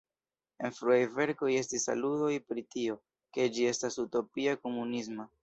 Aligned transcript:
En 0.67 0.71
fruaj 0.77 0.95
verkoj 1.17 1.51
estis 1.59 1.85
aludoj 1.95 2.31
pri 2.47 2.65
tio, 2.77 2.97
ke 3.39 3.47
ĝi 3.59 3.69
estas 3.75 4.01
utopia-komunisma. 4.07 5.31